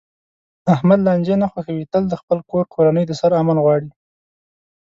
احمد 0.73 0.99
لانجې 1.05 1.35
نه 1.43 1.47
خوښوي، 1.51 1.85
تل 1.93 2.03
د 2.09 2.13
خپل 2.21 2.37
کور 2.49 2.63
کورنۍ 2.73 3.03
د 3.07 3.11
سر 3.19 3.31
امن 3.41 3.57
غواړي. 3.63 3.89